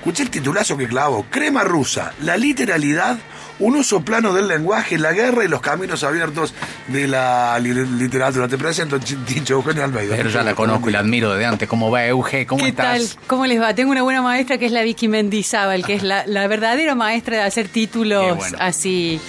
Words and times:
Escuché 0.00 0.22
el 0.22 0.30
titulazo 0.30 0.78
que 0.78 0.88
clavó. 0.88 1.26
Crema 1.28 1.62
rusa, 1.62 2.14
la 2.22 2.38
literalidad, 2.38 3.18
un 3.58 3.76
uso 3.76 4.00
plano 4.00 4.32
del 4.32 4.48
lenguaje, 4.48 4.96
la 4.98 5.12
guerra 5.12 5.44
y 5.44 5.48
los 5.48 5.60
caminos 5.60 6.02
abiertos 6.04 6.54
de 6.88 7.06
la 7.06 7.58
literatura. 7.58 8.48
Te 8.48 8.56
presento, 8.56 8.98
dicho 8.98 9.52
Eugenio 9.52 9.84
Almeida. 9.84 10.16
Pero 10.16 10.30
ya 10.30 10.42
la 10.42 10.54
conozco 10.54 10.88
y 10.88 10.92
la 10.94 11.00
admiro 11.00 11.34
de 11.34 11.44
antes. 11.44 11.68
¿Cómo 11.68 11.90
va, 11.90 12.06
Euge? 12.06 12.46
¿Cómo 12.46 12.64
¿Qué 12.64 12.70
estás? 12.70 13.14
tal? 13.14 13.26
¿Cómo 13.26 13.44
les 13.44 13.60
va? 13.60 13.74
Tengo 13.74 13.90
una 13.90 14.02
buena 14.02 14.22
maestra 14.22 14.56
que 14.56 14.64
es 14.64 14.72
la 14.72 14.82
Vicky 14.82 15.06
Mendizábal, 15.06 15.84
que 15.84 15.96
es 15.96 16.02
la, 16.02 16.26
la 16.26 16.46
verdadera 16.48 16.94
maestra 16.94 17.36
de 17.36 17.42
hacer 17.42 17.68
títulos 17.68 18.38
bueno. 18.38 18.56
así 18.58 19.20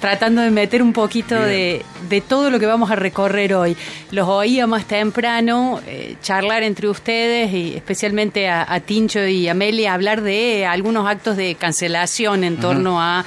tratando 0.00 0.42
de 0.42 0.50
meter 0.50 0.82
un 0.82 0.92
poquito 0.92 1.34
de, 1.34 1.84
de, 2.08 2.20
todo 2.20 2.50
lo 2.50 2.58
que 2.58 2.66
vamos 2.66 2.90
a 2.90 2.96
recorrer 2.96 3.54
hoy. 3.54 3.76
Los 4.10 4.28
oía 4.28 4.66
más 4.66 4.86
temprano 4.86 5.80
eh, 5.86 6.16
charlar 6.22 6.62
entre 6.62 6.88
ustedes 6.88 7.52
y 7.52 7.74
especialmente 7.76 8.48
a, 8.48 8.66
a, 8.72 8.80
Tincho 8.80 9.26
y 9.26 9.48
Amelia 9.48 9.94
hablar 9.94 10.22
de 10.22 10.66
algunos 10.66 11.06
actos 11.06 11.36
de 11.36 11.54
cancelación 11.54 12.44
en 12.44 12.54
uh 12.54 12.56
-huh. 12.56 12.60
torno 12.60 13.00
a 13.00 13.24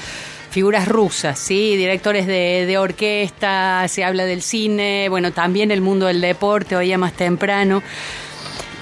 figuras 0.49 0.87
rusas, 0.87 1.39
¿sí? 1.39 1.75
Directores 1.77 2.27
de, 2.27 2.65
de, 2.67 2.77
orquesta, 2.77 3.87
se 3.87 4.03
habla 4.03 4.25
del 4.25 4.43
cine, 4.43 5.07
bueno, 5.09 5.31
también 5.31 5.71
el 5.71 5.81
mundo 5.81 6.05
del 6.05 6.21
deporte, 6.21 6.75
oía 6.75 6.97
más 6.97 7.13
temprano. 7.13 7.81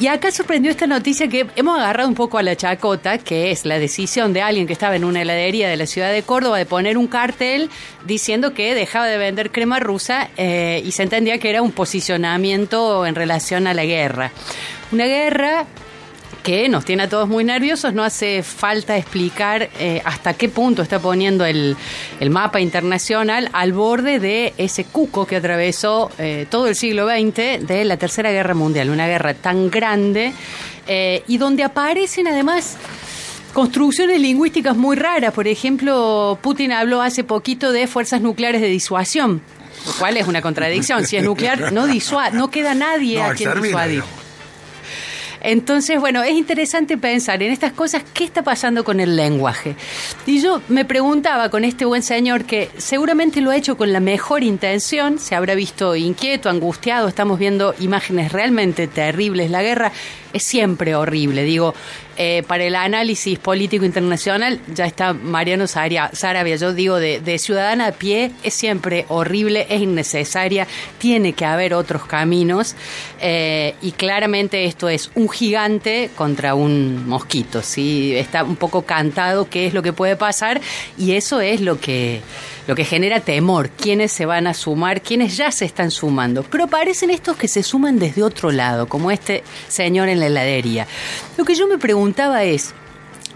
Y 0.02 0.08
acá 0.08 0.32
sorprendió 0.32 0.72
esta 0.72 0.88
noticia 0.88 1.28
que 1.28 1.46
hemos 1.56 1.78
agarrado 1.78 2.10
un 2.10 2.16
poco 2.16 2.40
a 2.40 2.42
la 2.42 2.56
chacota, 2.56 3.20
que 3.20 3.52
es 3.52 3.66
la 3.66 3.78
decisión 3.78 4.34
de 4.34 4.42
alguien 4.42 4.66
que 4.66 4.74
estaba 4.74 4.96
en 4.96 5.04
una 5.04 5.22
heladería 5.22 5.70
de 5.70 5.78
la 5.78 5.86
ciudad 5.86 6.12
de 6.12 6.24
Córdoba 6.24 6.58
de 6.58 6.66
poner 6.66 6.98
un 6.98 7.06
cartel 7.06 7.70
diciendo 8.08 8.56
que 8.56 8.74
dejaba 8.74 9.06
de 9.06 9.20
vender 9.20 9.52
crema 9.52 9.80
rusa 9.80 10.28
eh, 10.38 10.82
y 10.84 10.92
se 10.94 11.04
entendía 11.04 11.38
que 11.38 11.52
era 11.52 11.62
un 11.62 11.72
posicionamiento 11.72 13.06
en 13.06 13.14
relación 13.14 13.68
a 13.68 13.76
la 13.76 13.86
guerra. 13.86 14.32
Una 14.92 15.06
guerra 15.06 15.68
que 16.44 16.70
nos 16.70 16.86
tiene 16.86 17.04
a 17.04 17.10
todos 17.10 17.30
muy 17.30 17.44
nerviosos, 17.44 17.94
no 17.94 18.04
hace 18.04 18.44
falta 18.44 18.98
explicar 18.98 19.70
eh, 19.80 20.02
hasta 20.06 20.34
qué 20.34 20.50
punto 20.50 20.82
está 20.82 21.00
poniendo 21.00 21.46
el, 21.46 21.76
el, 22.20 22.30
mapa 22.30 22.60
internacional 22.60 23.50
al 23.54 23.74
borde 23.74 24.20
de 24.20 24.54
ese 24.58 24.86
cuco 24.86 25.26
que 25.26 25.36
atravesó 25.36 26.12
eh, 26.18 26.48
todo 26.50 26.68
el 26.68 26.76
siglo 26.76 27.08
XX 27.08 27.66
de 27.68 27.86
la 27.86 27.98
Tercera 27.98 28.32
Guerra 28.32 28.54
Mundial, 28.54 28.90
una 28.90 29.08
guerra 29.08 29.34
tan 29.34 29.70
grande 29.70 30.34
eh, 30.88 31.24
y 31.28 31.38
donde 31.38 31.64
aparecen 31.64 32.28
además 32.28 32.78
construcciones 33.54 34.20
lingüísticas 34.20 34.76
muy 34.76 34.96
raras. 34.96 35.34
Por 35.34 35.48
ejemplo, 35.48 36.40
Putin 36.42 36.72
habló 36.72 37.02
hace 37.02 37.24
poquito 37.24 37.72
de 37.72 37.88
fuerzas 37.88 38.22
nucleares 38.22 38.62
de 38.62 38.68
disuasión, 38.68 39.42
lo 39.86 39.94
cual 39.94 40.18
es 40.18 40.28
una 40.28 40.42
contradicción. 40.42 41.06
Si 41.06 41.18
es 41.18 41.24
nuclear, 41.24 41.72
no 41.72 41.86
disuade, 41.86 42.36
no 42.36 42.50
queda 42.50 42.74
nadie 42.74 43.20
no, 43.20 43.26
a 43.26 43.34
quien 43.34 43.62
disuadir. 43.62 44.04
Entonces, 45.42 46.00
bueno, 46.00 46.24
es 46.24 46.34
interesante 46.34 46.98
pensar 46.98 47.42
en 47.44 47.52
estas 47.52 47.74
cosas, 47.74 48.04
qué 48.14 48.24
está 48.24 48.44
pasando 48.44 48.84
con 48.84 49.00
el 49.00 49.16
lenguaje. 49.16 49.76
Y 50.26 50.42
yo 50.42 50.62
me 50.70 50.86
preguntaba 50.86 51.50
con 51.50 51.64
este 51.64 51.86
buen 51.86 52.04
señor 52.04 52.46
que 52.46 52.70
seguramente 52.78 53.42
lo 53.42 53.50
ha 53.52 53.56
hecho 53.56 53.78
con 53.78 53.92
la 53.92 54.00
mejor 54.00 54.44
intención, 54.44 55.20
se 55.20 55.36
habrá 55.36 55.56
visto 55.56 55.96
inquieto, 55.96 56.50
angustiado, 56.50 57.08
estamos 57.08 57.40
viendo 57.40 57.74
imágenes 57.80 58.32
realmente 58.32 58.88
terribles. 58.88 59.50
La 59.50 59.64
guerra 59.64 59.92
es 60.34 60.44
siempre 60.44 60.96
horrible, 60.96 61.44
digo, 61.44 61.74
eh, 62.18 62.44
para 62.46 62.66
el 62.66 62.76
análisis 62.76 63.40
político 63.40 63.86
internacional 63.86 64.60
ya 64.74 64.86
está 64.86 65.14
Mariano 65.14 65.66
Sarabia, 65.66 66.56
yo 66.56 66.74
digo, 66.74 66.98
de, 66.98 67.40
ciudadana 67.40 67.88
a 67.88 67.92
pie, 67.94 68.32
es 68.44 68.54
siempre 68.54 69.06
horrible, 69.08 69.66
es 69.70 69.82
innecesaria, 69.82 70.68
tiene 71.00 71.34
que 71.34 71.46
haber 71.46 71.74
otros 71.74 72.06
caminos. 72.06 72.76
Eh, 73.22 73.76
y 73.82 73.94
claramente 73.94 74.66
esto 74.66 74.90
es 74.90 75.10
un 75.16 75.30
gigante 75.30 76.12
contra 76.16 76.54
un 76.54 77.08
mosquito, 77.08 77.62
¿sí? 77.64 78.14
está 78.16 78.44
un 78.44 78.56
poco 78.56 78.84
cantado 78.84 79.50
qué 79.50 79.66
es 79.66 79.74
lo 79.74 79.82
que 79.82 79.94
puede 79.94 80.16
pasar 80.16 80.62
y 80.98 81.14
eso 81.14 81.42
es 81.42 81.62
lo 81.62 81.80
que 81.80 82.22
lo 82.68 82.76
que 82.76 82.86
genera 82.86 83.20
temor, 83.20 83.70
quiénes 83.70 84.12
se 84.12 84.26
van 84.26 84.48
a 84.48 84.54
sumar, 84.54 85.02
quiénes 85.02 85.38
ya 85.38 85.52
se 85.52 85.66
están 85.66 85.92
sumando. 85.92 86.44
Pero 86.44 86.66
aparecen 86.66 87.10
estos 87.10 87.38
que 87.38 87.48
se 87.48 87.64
suman 87.64 88.00
desde 88.00 88.24
otro 88.24 88.52
lado, 88.52 88.88
como 88.88 89.12
este 89.12 89.44
señor 89.68 90.10
en 90.10 90.20
la 90.20 90.28
heladería. 90.28 90.88
Lo 91.38 91.46
que 91.46 91.56
yo 91.56 91.68
me 91.68 91.78
preguntaba 91.78 92.44
es, 92.44 92.74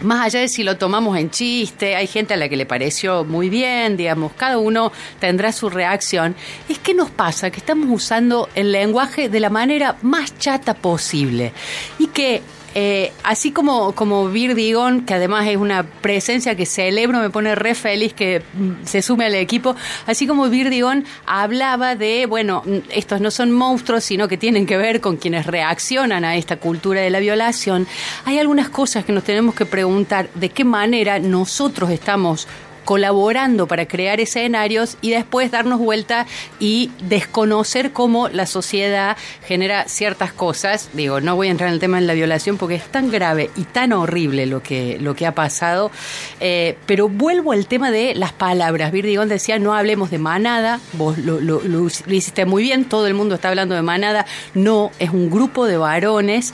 más 0.01 0.25
allá 0.25 0.41
de 0.41 0.47
si 0.47 0.63
lo 0.63 0.77
tomamos 0.77 1.17
en 1.17 1.29
chiste, 1.29 1.95
hay 1.95 2.07
gente 2.07 2.33
a 2.33 2.37
la 2.37 2.49
que 2.49 2.57
le 2.57 2.65
pareció 2.65 3.23
muy 3.23 3.49
bien, 3.49 3.97
digamos, 3.97 4.33
cada 4.33 4.57
uno 4.57 4.91
tendrá 5.19 5.51
su 5.51 5.69
reacción, 5.69 6.35
es 6.67 6.79
que 6.79 6.93
nos 6.93 7.09
pasa 7.09 7.49
que 7.49 7.59
estamos 7.59 7.89
usando 7.89 8.49
el 8.55 8.71
lenguaje 8.71 9.29
de 9.29 9.39
la 9.39 9.49
manera 9.49 9.97
más 10.01 10.37
chata 10.37 10.73
posible 10.73 11.53
y 11.97 12.07
que 12.07 12.41
eh, 12.77 13.13
así 13.23 13.51
como, 13.51 13.93
como 13.93 14.27
Virdigón, 14.27 15.05
que 15.05 15.13
además 15.13 15.47
es 15.47 15.55
una 15.55 15.83
presencia 15.83 16.55
que 16.55 16.65
celebro, 16.65 17.19
me 17.19 17.29
pone 17.29 17.55
re 17.55 17.73
feliz 17.73 18.13
que 18.13 18.41
se 18.83 19.01
sume 19.01 19.25
al 19.25 19.35
equipo, 19.35 19.77
así 20.05 20.27
como 20.27 20.49
Virdigón 20.49 21.05
hablaba 21.25 21.95
de, 21.95 22.25
bueno, 22.25 22.63
estos 22.89 23.21
no 23.21 23.31
son 23.31 23.53
monstruos, 23.53 24.03
sino 24.03 24.27
que 24.27 24.35
tienen 24.35 24.65
que 24.65 24.75
ver 24.75 24.99
con 24.99 25.15
quienes 25.15 25.47
reaccionan 25.47 26.25
a 26.25 26.35
esta 26.35 26.57
cultura 26.57 26.99
de 26.99 27.09
la 27.09 27.19
violación, 27.21 27.87
hay 28.25 28.39
algunas 28.39 28.67
cosas 28.67 29.05
que 29.05 29.13
nos 29.13 29.23
tenemos 29.23 29.55
que 29.55 29.65
preguntar 29.65 30.27
de 30.35 30.49
qué 30.49 30.65
manera 30.65 31.17
nosotros 31.19 31.89
estamos 31.91 32.45
colaborando 32.85 33.67
para 33.67 33.87
crear 33.87 34.21
escenarios 34.21 34.97
y 35.01 35.09
después 35.09 35.51
darnos 35.51 35.79
vuelta 35.79 36.25
y 36.59 36.91
desconocer 37.01 37.91
cómo 37.91 38.29
la 38.29 38.45
sociedad 38.45 39.17
genera 39.45 39.87
ciertas 39.87 40.31
cosas. 40.31 40.89
Digo, 40.93 41.19
no 41.19 41.35
voy 41.35 41.47
a 41.47 41.51
entrar 41.51 41.67
en 41.67 41.73
el 41.73 41.79
tema 41.79 41.99
de 41.99 42.05
la 42.05 42.13
violación 42.13 42.57
porque 42.57 42.75
es 42.75 42.85
tan 42.85 43.11
grave 43.11 43.49
y 43.55 43.63
tan 43.63 43.91
horrible 43.91 44.45
lo 44.45 44.61
que, 44.61 44.97
lo 44.99 45.15
que 45.15 45.25
ha 45.25 45.33
pasado, 45.33 45.91
eh, 46.39 46.77
pero 46.85 47.09
vuelvo 47.09 47.51
al 47.51 47.67
tema 47.67 47.91
de 47.91 48.15
las 48.15 48.31
palabras. 48.31 48.91
Virdigón 48.91 49.27
decía, 49.27 49.59
no 49.59 49.73
hablemos 49.73 50.11
de 50.11 50.19
manada, 50.19 50.79
vos 50.93 51.17
lo, 51.17 51.41
lo, 51.41 51.61
lo, 51.61 51.81
lo 51.81 52.13
hiciste 52.13 52.45
muy 52.45 52.63
bien, 52.63 52.85
todo 52.85 53.07
el 53.07 53.15
mundo 53.15 53.35
está 53.35 53.49
hablando 53.49 53.75
de 53.75 53.81
manada, 53.81 54.25
no, 54.53 54.91
es 54.99 55.09
un 55.09 55.29
grupo 55.29 55.65
de 55.65 55.77
varones. 55.77 56.53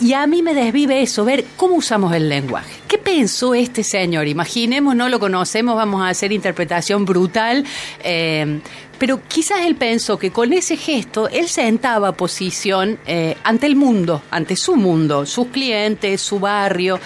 Y 0.00 0.14
a 0.14 0.26
mí 0.26 0.42
me 0.42 0.54
desvive 0.54 1.02
eso, 1.02 1.26
ver 1.26 1.44
cómo 1.56 1.74
usamos 1.74 2.14
el 2.14 2.30
lenguaje. 2.30 2.72
¿Qué 2.88 2.96
pensó 2.96 3.54
este 3.54 3.84
señor? 3.84 4.28
Imaginemos, 4.28 4.96
no 4.96 5.10
lo 5.10 5.20
conocemos, 5.20 5.76
vamos 5.76 6.02
a 6.02 6.08
hacer 6.08 6.32
interpretación 6.32 7.04
brutal, 7.04 7.66
eh, 8.02 8.60
pero 8.98 9.20
quizás 9.28 9.60
él 9.66 9.76
pensó 9.76 10.18
que 10.18 10.30
con 10.30 10.54
ese 10.54 10.78
gesto 10.78 11.28
él 11.28 11.48
sentaba 11.48 12.12
posición 12.12 12.98
eh, 13.06 13.36
ante 13.44 13.66
el 13.66 13.76
mundo, 13.76 14.22
ante 14.30 14.56
su 14.56 14.74
mundo, 14.74 15.26
sus 15.26 15.48
clientes, 15.48 16.22
su 16.22 16.40
barrio 16.40 16.98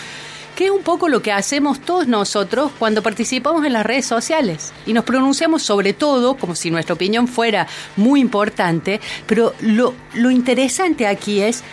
que 0.54 0.66
es 0.66 0.71
un 0.71 0.83
poco 0.83 1.09
lo 1.09 1.21
que 1.21 1.33
hacemos 1.33 1.81
todos 1.81 2.06
nosotros 2.06 2.71
cuando 2.78 3.03
participamos 3.03 3.65
en 3.66 3.72
las 3.72 3.84
redes 3.84 4.06
sociales 4.06 4.72
y 4.87 4.93
nos 4.93 5.04
pronunciamos 5.04 5.65
sobre 5.65 5.94
todo 5.94 6.37
como 6.37 6.54
si 6.54 6.71
nuestra 6.71 6.94
opinión 6.94 7.27
fuera 7.27 7.66
muy 7.97 8.21
importante, 8.21 9.00
pero 9.27 9.53
lo, 9.60 9.94
lo 10.15 10.31
interesante 10.31 11.09
aquí 11.09 11.41
es 11.41 11.65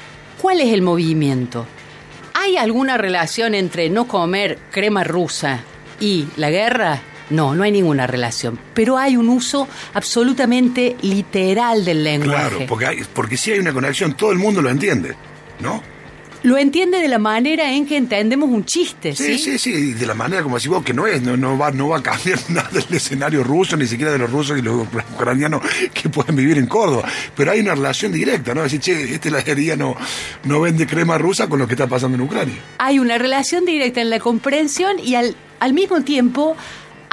cuál 0.41 0.59
es 0.59 0.73
el 0.73 0.81
movimiento. 0.81 1.67
¿Hay 2.33 2.57
alguna 2.57 2.97
relación 2.97 3.53
entre 3.53 3.89
no 3.89 4.07
comer 4.07 4.57
crema 4.71 5.03
rusa 5.03 5.59
y 5.99 6.27
la 6.35 6.49
guerra? 6.49 6.99
No, 7.29 7.53
no 7.53 7.63
hay 7.63 7.71
ninguna 7.71 8.07
relación. 8.07 8.59
Pero 8.73 8.97
hay 8.97 9.15
un 9.15 9.29
uso 9.29 9.67
absolutamente 9.93 10.97
literal 11.03 11.85
del 11.85 12.03
lenguaje. 12.03 12.49
Claro, 12.49 12.65
porque, 12.67 12.85
hay, 12.87 12.97
porque 13.13 13.37
si 13.37 13.51
hay 13.51 13.59
una 13.59 13.71
conexión, 13.71 14.15
todo 14.15 14.31
el 14.31 14.39
mundo 14.39 14.61
lo 14.61 14.69
entiende, 14.69 15.15
¿no? 15.59 15.81
Lo 16.43 16.57
entiende 16.57 16.99
de 16.99 17.07
la 17.07 17.19
manera 17.19 17.71
en 17.71 17.85
que 17.85 17.97
entendemos 17.97 18.49
un 18.49 18.65
chiste, 18.65 19.15
¿sí? 19.15 19.37
Sí, 19.37 19.57
sí, 19.57 19.59
sí, 19.59 19.93
de 19.93 20.05
la 20.07 20.15
manera 20.15 20.41
como 20.41 20.55
decís 20.55 20.69
vos, 20.69 20.83
que 20.83 20.93
no 20.93 21.05
es, 21.05 21.21
no, 21.21 21.37
no, 21.37 21.57
va, 21.57 21.71
no 21.71 21.89
va 21.89 21.99
a 21.99 22.03
cambiar 22.03 22.39
nada 22.49 22.69
del 22.71 22.85
escenario 22.91 23.43
ruso, 23.43 23.77
ni 23.77 23.85
siquiera 23.85 24.11
de 24.11 24.17
los 24.17 24.31
rusos 24.31 24.57
y 24.57 24.61
los 24.61 24.87
ucranianos 25.13 25.61
que 25.93 26.09
pueden 26.09 26.35
vivir 26.35 26.57
en 26.57 26.65
Córdoba. 26.65 27.07
Pero 27.35 27.51
hay 27.51 27.59
una 27.59 27.75
relación 27.75 28.11
directa, 28.11 28.55
¿no? 28.55 28.63
Decir, 28.63 28.79
che, 28.79 29.13
este 29.13 29.29
heladería 29.29 29.75
no, 29.75 29.95
no 30.45 30.61
vende 30.61 30.87
crema 30.87 31.17
rusa 31.17 31.47
con 31.47 31.59
lo 31.59 31.67
que 31.67 31.75
está 31.75 31.87
pasando 31.87 32.15
en 32.15 32.21
Ucrania. 32.21 32.55
Hay 32.79 32.97
una 32.97 33.17
relación 33.17 33.65
directa 33.65 34.01
en 34.01 34.09
la 34.09 34.19
comprensión 34.19 34.97
y 34.99 35.15
al, 35.15 35.35
al 35.59 35.73
mismo 35.73 36.01
tiempo 36.01 36.57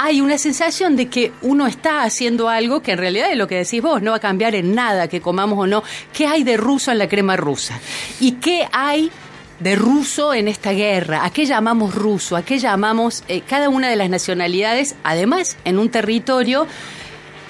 hay 0.01 0.21
una 0.21 0.37
sensación 0.37 0.95
de 0.95 1.09
que 1.09 1.33
uno 1.41 1.67
está 1.67 2.03
haciendo 2.03 2.47
algo 2.47 2.81
que 2.81 2.93
en 2.93 2.99
realidad 2.99 3.31
es 3.31 3.37
lo 3.37 3.49
que 3.49 3.55
decís 3.55 3.81
vos, 3.81 4.01
no 4.01 4.11
va 4.11 4.17
a 4.17 4.21
cambiar 4.21 4.55
en 4.55 4.73
nada 4.73 5.09
que 5.09 5.19
comamos 5.19 5.59
o 5.59 5.67
no. 5.67 5.83
¿Qué 6.13 6.25
hay 6.25 6.45
de 6.45 6.55
ruso 6.55 6.89
en 6.89 6.99
la 6.99 7.09
crema 7.09 7.35
rusa? 7.35 7.77
¿Y 8.21 8.33
qué 8.33 8.65
hay 8.71 9.11
de 9.59 9.75
ruso 9.75 10.33
en 10.33 10.47
esta 10.47 10.71
guerra? 10.71 11.25
¿A 11.25 11.31
qué 11.31 11.45
llamamos 11.45 11.93
ruso? 11.93 12.37
¿A 12.37 12.43
qué 12.43 12.59
llamamos 12.59 13.25
eh, 13.27 13.41
cada 13.41 13.67
una 13.67 13.89
de 13.89 13.97
las 13.97 14.09
nacionalidades? 14.09 14.95
Además, 15.03 15.57
en 15.65 15.77
un 15.77 15.89
territorio 15.89 16.65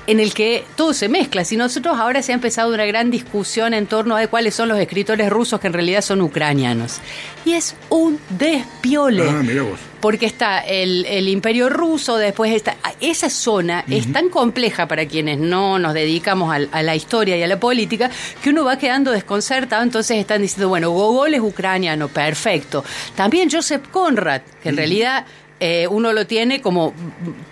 en 0.08 0.20
el 0.20 0.34
que 0.34 0.64
todo 0.76 0.94
se 0.94 1.08
mezcla. 1.08 1.46
Si 1.46 1.56
nosotros 1.56 2.00
ahora 2.00 2.24
se 2.24 2.32
ha 2.32 2.36
empezado 2.36 2.74
una 2.74 2.86
gran 2.88 3.12
discusión 3.12 3.76
en 3.76 3.86
torno 3.86 4.18
a 4.18 4.26
cuáles 4.26 4.56
son 4.56 4.70
los 4.70 4.80
escritores 4.80 5.30
rusos 5.30 5.60
que 5.60 5.68
en 5.68 5.74
realidad 5.74 6.02
son 6.02 6.20
ucranianos. 6.22 6.98
Y 7.46 7.54
es 7.54 7.76
un 7.90 8.20
despiole. 8.40 9.30
Ah, 9.30 9.44
mira 9.44 9.62
vos. 9.62 9.80
Porque 10.00 10.26
está 10.26 10.60
el, 10.60 11.06
el 11.06 11.28
imperio 11.28 11.70
ruso, 11.70 12.18
después 12.18 12.54
está... 12.54 12.78
Esa 13.02 13.30
zona 13.30 13.86
es 13.90 14.12
tan 14.12 14.30
compleja 14.30 14.88
para 14.88 15.06
quienes 15.06 15.38
no 15.38 15.80
nos 15.80 15.94
dedicamos 15.94 16.54
a, 16.54 16.78
a, 16.78 16.84
la 16.84 16.96
historia 16.96 17.38
y 17.38 17.44
a 17.44 17.48
la 17.48 17.60
política 17.60 18.10
que 18.44 18.50
uno 18.50 18.64
va 18.64 18.78
quedando 18.78 19.12
desconcertado, 19.12 19.84
entonces 19.84 20.18
están 20.18 20.42
diciendo, 20.42 20.70
bueno, 20.70 20.92
Gogol 20.92 21.34
es 21.34 21.42
ucraniano, 21.42 22.08
perfecto. 22.08 22.84
También 23.16 23.50
Joseph 23.50 23.88
Conrad, 23.90 24.42
que 24.62 24.70
en 24.70 24.78
realidad... 24.78 25.26
Eh, 25.62 25.90
uno 25.90 26.14
lo 26.14 26.26
tiene 26.26 26.62
como 26.62 26.94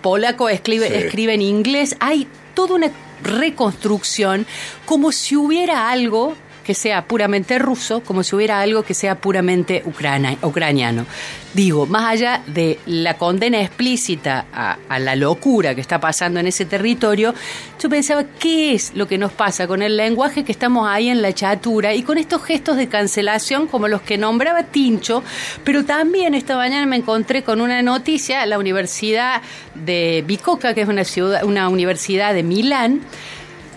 polaco, 0.00 0.48
escribe, 0.48 0.88
sí. 0.88 0.94
escribe 0.94 1.34
en 1.34 1.42
inglés. 1.42 1.94
Hay 2.00 2.26
toda 2.54 2.76
una 2.76 2.90
reconstrucción 3.22 4.46
como 4.86 5.12
si 5.12 5.36
hubiera 5.36 5.90
algo 5.90 6.34
que 6.68 6.74
sea 6.74 7.06
puramente 7.06 7.58
ruso, 7.58 8.02
como 8.02 8.22
si 8.22 8.36
hubiera 8.36 8.60
algo 8.60 8.82
que 8.82 8.92
sea 8.92 9.14
puramente 9.14 9.82
ucrania, 9.86 10.36
ucraniano. 10.42 11.06
Digo, 11.54 11.86
más 11.86 12.10
allá 12.10 12.42
de 12.46 12.78
la 12.84 13.14
condena 13.14 13.62
explícita 13.62 14.44
a, 14.52 14.98
la 14.98 15.16
locura 15.16 15.74
que 15.74 15.80
está 15.80 15.98
pasando 15.98 16.40
en 16.40 16.46
ese 16.46 16.66
territorio, 16.66 17.34
yo 17.80 17.88
pensaba, 17.88 18.22
¿qué 18.38 18.74
es 18.74 18.92
lo 18.94 19.08
que 19.08 19.16
nos 19.16 19.32
pasa 19.32 19.66
con 19.66 19.80
el 19.80 19.96
lenguaje 19.96 20.44
que 20.44 20.52
estamos 20.52 20.86
ahí 20.86 21.08
en 21.08 21.22
la 21.22 21.32
chatura 21.32 21.94
y 21.94 22.02
con 22.02 22.18
estos 22.18 22.44
gestos 22.44 22.76
de 22.76 22.86
cancelación 22.86 23.66
como 23.66 23.88
los 23.88 24.02
que 24.02 24.18
nombraba 24.18 24.64
Tincho? 24.64 25.22
Pero 25.64 25.86
también 25.86 26.34
esta 26.34 26.54
mañana 26.54 26.84
me 26.84 26.96
encontré 26.96 27.44
con 27.44 27.62
una 27.62 27.80
noticia, 27.80 28.44
la 28.44 28.58
Universidad 28.58 29.40
de 29.74 30.22
Bicocca, 30.26 30.74
que 30.74 30.82
es 30.82 30.88
una, 30.88 31.04
ciudad, 31.04 31.44
una 31.44 31.70
universidad 31.70 32.34
de 32.34 32.42
Milán, 32.42 33.00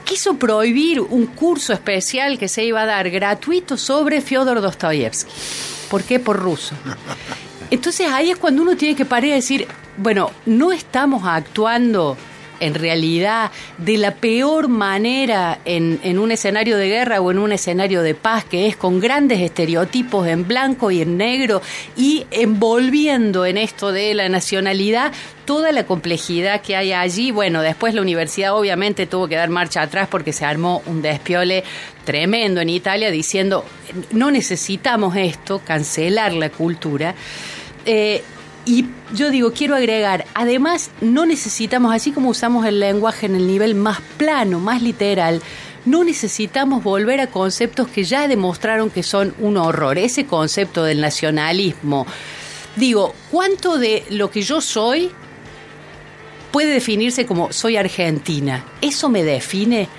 quiso 0.03 0.36
prohibir 0.36 1.00
un 1.00 1.25
curso 1.27 1.74
especial 1.74 2.38
que 2.38 2.48
se 2.48 2.63
iba 2.63 2.81
a 2.81 2.86
dar 2.86 3.09
gratuito 3.09 3.77
sobre 3.77 4.21
Fyodor 4.21 4.62
Dostoyevsky. 4.62 5.31
¿Por 5.89 6.03
qué? 6.03 6.19
Por 6.19 6.38
ruso. 6.38 6.75
Entonces 7.69 8.07
ahí 8.12 8.31
es 8.31 8.38
cuando 8.38 8.62
uno 8.62 8.75
tiene 8.75 8.95
que 8.95 9.06
parar 9.06 9.25
y 9.25 9.31
decir, 9.31 9.68
bueno, 9.98 10.31
no 10.45 10.71
estamos 10.71 11.24
actuando 11.25 12.18
en 12.61 12.75
realidad 12.75 13.51
de 13.77 13.97
la 13.97 14.15
peor 14.15 14.69
manera 14.69 15.59
en, 15.65 15.99
en, 16.03 16.19
un 16.19 16.31
escenario 16.31 16.77
de 16.77 16.87
guerra 16.87 17.19
o 17.19 17.31
en 17.31 17.39
un 17.39 17.51
escenario 17.51 18.01
de 18.01 18.15
paz, 18.15 18.45
que 18.45 18.67
es 18.67 18.77
con 18.77 19.01
grandes 19.01 19.41
estereotipos 19.41 20.27
en 20.27 20.47
blanco 20.47 20.91
y 20.91 21.01
en 21.01 21.17
negro 21.17 21.61
y 21.97 22.25
envolviendo 22.31 23.45
en 23.45 23.57
esto 23.57 23.91
de 23.91 24.13
la 24.13 24.29
nacionalidad 24.29 25.11
toda 25.45 25.71
la 25.71 25.85
complejidad 25.85 26.61
que 26.61 26.75
hay 26.75 26.93
allí. 26.93 27.31
Bueno, 27.31 27.61
después 27.61 27.93
la 27.93 28.01
universidad 28.01 28.55
obviamente 28.55 29.05
tuvo 29.07 29.27
que 29.27 29.35
dar 29.35 29.49
marcha 29.49 29.81
atrás 29.81 30.07
porque 30.09 30.31
se 30.31 30.45
armó 30.45 30.81
un 30.85 31.01
despiole 31.01 31.63
tremendo 32.05 32.61
en 32.61 32.69
Italia 32.69 33.11
diciendo 33.11 33.65
no 34.11 34.31
necesitamos 34.31 35.15
esto, 35.15 35.59
cancelar 35.59 36.33
la 36.33 36.49
cultura. 36.49 37.15
Eh, 37.85 38.23
y 38.65 38.85
yo 39.13 39.31
digo, 39.31 39.51
quiero 39.53 39.75
agregar, 39.75 40.25
además 40.33 40.91
no 41.01 41.25
necesitamos, 41.25 41.93
así 41.93 42.11
como 42.11 42.29
usamos 42.29 42.65
el 42.65 42.79
lenguaje 42.79 43.25
en 43.25 43.35
el 43.35 43.47
nivel 43.47 43.75
más 43.75 43.99
plano, 44.17 44.59
más 44.59 44.81
literal, 44.81 45.41
no 45.85 46.03
necesitamos 46.03 46.83
volver 46.83 47.19
a 47.21 47.27
conceptos 47.27 47.87
que 47.87 48.03
ya 48.03 48.27
demostraron 48.27 48.89
que 48.91 49.03
son 49.03 49.33
un 49.39 49.57
horror. 49.57 49.97
Ese 49.97 50.25
concepto 50.25 50.83
del 50.83 51.01
nacionalismo. 51.01 52.05
Digo, 52.75 53.15
¿cuánto 53.31 53.77
de 53.77 54.05
lo 54.09 54.29
que 54.29 54.43
yo 54.43 54.61
soy 54.61 55.11
puede 56.51 56.73
definirse 56.73 57.25
como 57.25 57.51
soy 57.51 57.77
argentina? 57.77 58.63
¿Eso 58.81 59.09
me 59.09 59.23
define? 59.23 59.89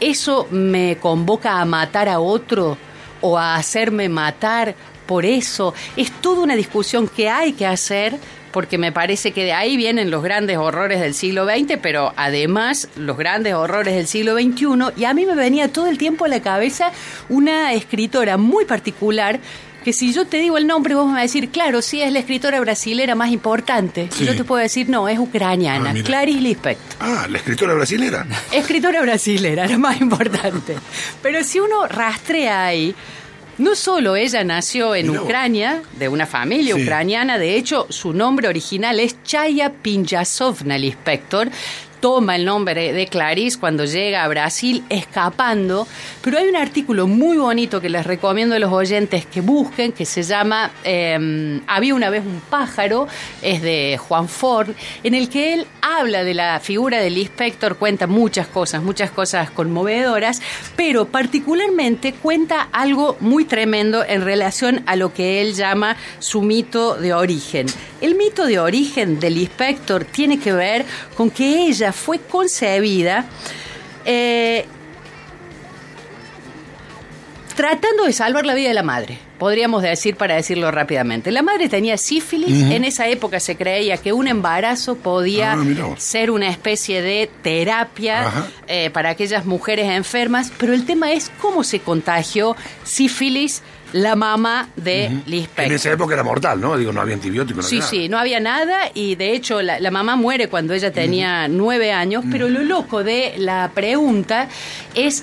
¿Eso 0.00 0.48
me 0.50 0.98
convoca 1.00 1.60
a 1.60 1.64
matar 1.64 2.08
a 2.08 2.18
otro 2.18 2.76
o 3.20 3.38
a 3.38 3.54
hacerme 3.54 4.08
matar? 4.08 4.74
Por 5.08 5.24
eso 5.24 5.72
es 5.96 6.12
toda 6.12 6.42
una 6.42 6.54
discusión 6.54 7.08
que 7.08 7.30
hay 7.30 7.54
que 7.54 7.66
hacer 7.66 8.18
porque 8.52 8.76
me 8.76 8.92
parece 8.92 9.32
que 9.32 9.44
de 9.44 9.52
ahí 9.52 9.78
vienen 9.78 10.10
los 10.10 10.22
grandes 10.22 10.58
horrores 10.58 11.00
del 11.00 11.14
siglo 11.14 11.46
XX, 11.46 11.78
pero 11.80 12.12
además 12.16 12.88
los 12.94 13.16
grandes 13.16 13.54
horrores 13.54 13.94
del 13.94 14.06
siglo 14.06 14.34
XXI. 14.34 15.00
Y 15.00 15.04
a 15.04 15.14
mí 15.14 15.24
me 15.24 15.34
venía 15.34 15.72
todo 15.72 15.86
el 15.86 15.96
tiempo 15.96 16.26
a 16.26 16.28
la 16.28 16.42
cabeza 16.42 16.92
una 17.30 17.72
escritora 17.72 18.36
muy 18.36 18.66
particular 18.66 19.40
que 19.82 19.94
si 19.94 20.12
yo 20.12 20.26
te 20.26 20.36
digo 20.36 20.58
el 20.58 20.66
nombre, 20.66 20.94
vos 20.94 21.06
me 21.06 21.12
vas 21.12 21.20
a 21.20 21.22
decir, 21.22 21.48
claro, 21.48 21.80
sí, 21.80 22.02
es 22.02 22.12
la 22.12 22.18
escritora 22.18 22.60
brasilera 22.60 23.14
más 23.14 23.30
importante. 23.30 24.10
Sí. 24.12 24.26
Yo 24.26 24.36
te 24.36 24.44
puedo 24.44 24.60
decir, 24.60 24.90
no, 24.90 25.08
es 25.08 25.18
ucraniana, 25.18 25.94
ah, 25.96 26.02
Clarice 26.04 26.40
Lispector. 26.42 26.96
Ah, 27.00 27.26
la 27.30 27.38
escritora 27.38 27.72
brasilera. 27.72 28.26
Escritora 28.52 29.00
brasilera, 29.00 29.66
la 29.66 29.78
más 29.78 29.98
importante. 30.00 30.76
Pero 31.22 31.42
si 31.42 31.60
uno 31.60 31.86
rastrea 31.86 32.66
ahí, 32.66 32.94
no 33.58 33.74
solo 33.74 34.16
ella 34.16 34.44
nació 34.44 34.94
en 34.94 35.10
Ucrania, 35.10 35.82
de 35.98 36.08
una 36.08 36.26
familia 36.26 36.74
sí. 36.74 36.82
ucraniana, 36.82 37.38
de 37.38 37.56
hecho 37.56 37.86
su 37.90 38.12
nombre 38.12 38.48
original 38.48 39.00
es 39.00 39.22
Chaya 39.24 39.72
Pinjasovna 39.82 40.78
Lispector, 40.78 41.50
toma 42.00 42.36
el 42.36 42.44
nombre 42.44 42.92
de 42.92 43.06
Clarice 43.06 43.58
cuando 43.58 43.84
llega 43.84 44.24
a 44.24 44.28
Brasil 44.28 44.84
escapando, 44.88 45.86
pero 46.22 46.38
hay 46.38 46.48
un 46.48 46.56
artículo 46.56 47.06
muy 47.06 47.36
bonito 47.36 47.80
que 47.80 47.88
les 47.88 48.06
recomiendo 48.06 48.54
a 48.54 48.58
los 48.58 48.72
oyentes 48.72 49.26
que 49.26 49.40
busquen, 49.40 49.92
que 49.92 50.04
se 50.04 50.22
llama 50.22 50.70
eh, 50.84 51.60
Había 51.66 51.94
una 51.94 52.10
vez 52.10 52.24
un 52.24 52.40
pájaro, 52.48 53.08
es 53.42 53.62
de 53.62 53.98
Juan 53.98 54.28
Ford, 54.28 54.70
en 55.02 55.14
el 55.14 55.28
que 55.28 55.54
él 55.54 55.66
habla 55.80 56.24
de 56.24 56.34
la 56.34 56.60
figura 56.60 57.00
del 57.00 57.18
inspector, 57.18 57.76
cuenta 57.76 58.06
muchas 58.06 58.46
cosas, 58.46 58.82
muchas 58.82 59.10
cosas 59.10 59.50
conmovedoras, 59.50 60.40
pero 60.76 61.06
particularmente 61.06 62.12
cuenta 62.12 62.68
algo 62.72 63.16
muy 63.20 63.44
tremendo 63.44 64.04
en 64.04 64.24
relación 64.24 64.82
a 64.86 64.96
lo 64.96 65.12
que 65.12 65.40
él 65.40 65.54
llama 65.54 65.96
su 66.18 66.42
mito 66.42 66.96
de 66.96 67.12
origen. 67.14 67.66
El 68.00 68.14
mito 68.14 68.46
de 68.46 68.60
origen 68.60 69.18
del 69.18 69.38
inspector 69.38 70.04
tiene 70.04 70.38
que 70.38 70.52
ver 70.52 70.84
con 71.16 71.30
que 71.30 71.66
ella 71.66 71.87
fue 71.92 72.18
concebida 72.20 73.26
eh, 74.04 74.66
tratando 77.58 78.04
de 78.04 78.12
salvar 78.12 78.46
la 78.46 78.54
vida 78.54 78.68
de 78.68 78.74
la 78.74 78.84
madre, 78.84 79.18
podríamos 79.36 79.82
decir 79.82 80.14
para 80.14 80.36
decirlo 80.36 80.70
rápidamente. 80.70 81.32
La 81.32 81.42
madre 81.42 81.68
tenía 81.68 81.96
sífilis, 81.98 82.50
uh 82.50 82.68
-huh. 82.68 82.72
en 82.72 82.84
esa 82.84 83.08
época 83.08 83.40
se 83.40 83.56
creía 83.56 83.96
que 83.96 84.12
un 84.12 84.28
embarazo 84.28 84.94
podía 84.94 85.54
ah, 85.54 85.64
ser 85.96 86.30
una 86.30 86.50
especie 86.50 87.02
de 87.02 87.28
terapia 87.42 88.30
eh, 88.68 88.90
para 88.90 89.10
aquellas 89.10 89.44
mujeres 89.44 89.90
enfermas, 89.90 90.52
pero 90.56 90.72
el 90.72 90.86
tema 90.86 91.10
es 91.10 91.32
cómo 91.40 91.64
se 91.64 91.80
contagió 91.80 92.54
sífilis 92.84 93.62
la 93.92 94.16
mamá 94.16 94.68
de 94.76 95.08
uh 95.10 95.30
-huh. 95.30 95.48
En 95.56 95.72
esa 95.72 95.90
época 95.92 96.14
era 96.14 96.22
mortal, 96.22 96.60
¿no? 96.60 96.76
Digo, 96.76 96.92
no 96.92 97.00
había 97.00 97.14
antibióticos. 97.14 97.64
No 97.64 97.68
sí, 97.68 97.76
había 97.76 97.88
sí, 97.88 98.08
no 98.08 98.18
había 98.18 98.40
nada 98.40 98.90
y 98.94 99.14
de 99.14 99.32
hecho 99.32 99.62
la, 99.62 99.80
la 99.80 99.90
mamá 99.90 100.16
muere 100.16 100.48
cuando 100.48 100.74
ella 100.74 100.92
tenía 100.92 101.46
uh 101.46 101.50
-huh. 101.50 101.54
nueve 101.56 101.92
años, 101.92 102.24
pero 102.30 102.48
lo 102.48 102.62
loco 102.62 103.02
de 103.04 103.34
la 103.38 103.70
pregunta 103.74 104.48
es 104.94 105.22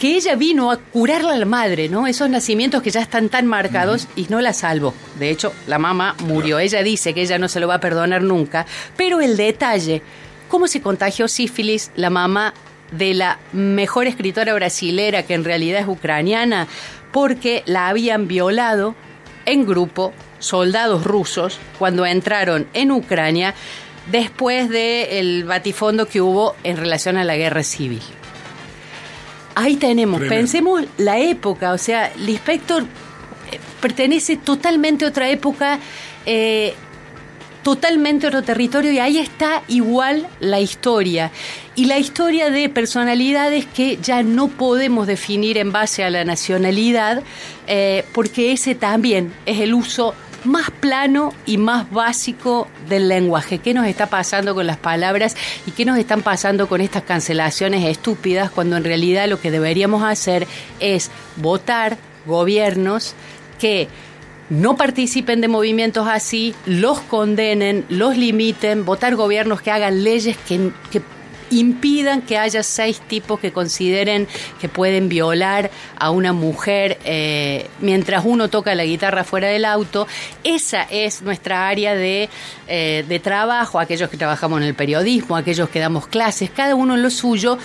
que 0.00 0.16
ella 0.16 0.34
vino 0.34 0.70
a 0.70 0.78
curarla 0.78 1.34
a 1.34 1.36
la 1.36 1.44
madre, 1.44 1.90
¿no? 1.90 2.06
Esos 2.06 2.30
nacimientos 2.30 2.82
que 2.82 2.90
ya 2.90 3.02
están 3.02 3.28
tan 3.28 3.46
marcados 3.46 4.08
y 4.16 4.26
no 4.30 4.40
la 4.40 4.54
salvó. 4.54 4.94
De 5.18 5.28
hecho, 5.28 5.52
la 5.66 5.78
mamá 5.78 6.16
murió. 6.20 6.56
Claro. 6.56 6.60
Ella 6.60 6.82
dice 6.82 7.12
que 7.12 7.20
ella 7.20 7.38
no 7.38 7.48
se 7.48 7.60
lo 7.60 7.68
va 7.68 7.74
a 7.74 7.80
perdonar 7.80 8.22
nunca, 8.22 8.64
pero 8.96 9.20
el 9.20 9.36
detalle, 9.36 10.00
cómo 10.48 10.68
se 10.68 10.80
contagió 10.80 11.28
sífilis 11.28 11.90
la 11.96 12.08
mamá 12.08 12.54
de 12.92 13.12
la 13.12 13.38
mejor 13.52 14.06
escritora 14.06 14.54
brasilera 14.54 15.22
que 15.24 15.34
en 15.34 15.44
realidad 15.44 15.82
es 15.82 15.86
ucraniana, 15.86 16.66
porque 17.12 17.62
la 17.66 17.88
habían 17.88 18.28
violado 18.28 18.94
en 19.46 19.66
grupo 19.66 20.12
soldados 20.38 21.04
rusos 21.04 21.58
cuando 21.78 22.06
entraron 22.06 22.66
en 22.72 22.90
Ucrania 22.92 23.54
después 24.10 24.68
del 24.68 25.44
batifondo 25.44 26.06
que 26.06 26.20
hubo 26.20 26.56
en 26.64 26.76
relación 26.76 27.16
a 27.16 27.24
la 27.24 27.36
guerra 27.36 27.62
civil. 27.62 28.02
Ahí 29.54 29.76
tenemos, 29.76 30.20
Tremendo. 30.20 30.40
pensemos 30.40 30.84
la 30.96 31.18
época, 31.18 31.72
o 31.72 31.78
sea, 31.78 32.12
Lispector 32.16 32.82
eh, 32.82 33.58
pertenece 33.80 34.36
totalmente 34.36 35.04
a 35.04 35.08
otra 35.08 35.28
época, 35.28 35.78
eh, 36.24 36.74
totalmente 37.62 38.26
otro 38.26 38.42
territorio 38.42 38.92
y 38.92 38.98
ahí 38.98 39.18
está 39.18 39.62
igual 39.68 40.26
la 40.40 40.60
historia. 40.60 41.30
Y 41.74 41.86
la 41.86 41.98
historia 41.98 42.50
de 42.50 42.68
personalidades 42.68 43.66
que 43.66 43.98
ya 44.02 44.22
no 44.22 44.48
podemos 44.48 45.06
definir 45.06 45.58
en 45.58 45.72
base 45.72 46.04
a 46.04 46.10
la 46.10 46.24
nacionalidad, 46.24 47.22
eh, 47.66 48.04
porque 48.12 48.52
ese 48.52 48.74
también 48.74 49.32
es 49.46 49.60
el 49.60 49.74
uso 49.74 50.14
más 50.44 50.70
plano 50.70 51.34
y 51.46 51.58
más 51.58 51.90
básico 51.90 52.66
del 52.88 53.08
lenguaje. 53.08 53.58
¿Qué 53.58 53.74
nos 53.74 53.86
está 53.86 54.06
pasando 54.06 54.54
con 54.54 54.66
las 54.66 54.78
palabras 54.78 55.36
y 55.66 55.72
qué 55.72 55.84
nos 55.84 55.98
están 55.98 56.22
pasando 56.22 56.68
con 56.68 56.80
estas 56.80 57.02
cancelaciones 57.02 57.84
estúpidas 57.84 58.50
cuando 58.50 58.76
en 58.76 58.84
realidad 58.84 59.28
lo 59.28 59.40
que 59.40 59.50
deberíamos 59.50 60.02
hacer 60.02 60.46
es 60.80 61.10
votar 61.36 61.98
gobiernos 62.26 63.14
que 63.58 63.88
no 64.50 64.76
participen 64.76 65.40
de 65.40 65.48
movimientos 65.48 66.06
así, 66.08 66.54
los 66.66 67.00
condenen, 67.00 67.86
los 67.88 68.16
limiten, 68.16 68.84
votar 68.84 69.14
gobiernos 69.14 69.62
que 69.62 69.70
hagan 69.70 70.04
leyes 70.04 70.36
que, 70.36 70.72
que 70.90 71.00
impidan 71.50 72.22
que 72.22 72.38
haya 72.38 72.62
seis 72.62 73.00
tipos 73.00 73.40
que 73.40 73.52
consideren 73.52 74.28
que 74.60 74.68
pueden 74.68 75.08
violar 75.08 75.70
a 75.98 76.10
una 76.10 76.32
mujer 76.32 76.98
eh, 77.04 77.68
mientras 77.80 78.24
uno 78.24 78.48
toca 78.48 78.74
la 78.74 78.84
guitarra 78.84 79.24
fuera 79.24 79.48
del 79.48 79.64
auto. 79.64 80.06
Esa 80.44 80.82
es 80.82 81.22
nuestra 81.22 81.68
área 81.68 81.94
de, 81.94 82.28
eh, 82.68 83.04
de 83.08 83.18
trabajo, 83.20 83.78
aquellos 83.78 84.10
que 84.10 84.16
trabajamos 84.16 84.60
en 84.60 84.66
el 84.66 84.74
periodismo, 84.74 85.36
aquellos 85.36 85.68
que 85.68 85.80
damos 85.80 86.06
clases, 86.06 86.50
cada 86.50 86.74
uno 86.74 86.94
en 86.94 87.02
lo 87.02 87.10
suyo, 87.10 87.58